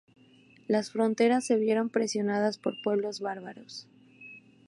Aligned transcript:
Las 0.67 0.89
fronteras 0.89 1.45
se 1.45 1.57
vieron 1.57 1.89
presionadas 1.91 2.57
por 2.57 2.81
pueblos 2.81 3.19
bárbaros. 3.19 3.87